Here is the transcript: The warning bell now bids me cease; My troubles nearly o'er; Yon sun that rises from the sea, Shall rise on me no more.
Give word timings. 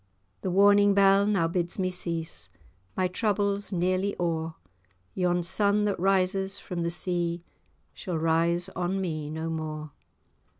The 0.41 0.49
warning 0.49 0.95
bell 0.95 1.27
now 1.27 1.47
bids 1.47 1.77
me 1.77 1.91
cease; 1.91 2.49
My 2.97 3.07
troubles 3.07 3.71
nearly 3.71 4.15
o'er; 4.19 4.55
Yon 5.13 5.43
sun 5.43 5.85
that 5.85 5.99
rises 5.99 6.57
from 6.57 6.81
the 6.81 6.89
sea, 6.89 7.43
Shall 7.93 8.17
rise 8.17 8.67
on 8.69 8.99
me 8.99 9.29
no 9.29 9.47
more. 9.51 9.91